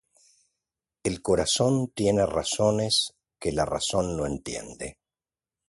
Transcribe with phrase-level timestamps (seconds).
[1.03, 4.97] El corazón tiene razones que la razón no entiende